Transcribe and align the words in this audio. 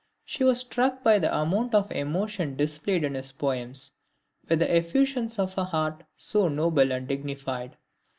She 0.25 0.43
was 0.43 0.57
struck 0.61 1.03
by 1.03 1.19
the 1.19 1.31
amount 1.31 1.75
of 1.75 1.91
emotion 1.91 2.55
displayed 2.57 3.03
in 3.03 3.13
his 3.13 3.31
poems, 3.31 3.91
with 4.49 4.57
the 4.57 4.75
effusions 4.75 5.37
of 5.37 5.55
a 5.59 5.63
heart 5.65 6.03
so 6.15 6.47
noble 6.47 6.91
and 6.91 7.07
dignified. 7.07 7.77